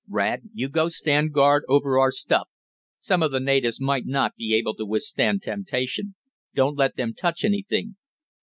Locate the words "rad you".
0.09-0.67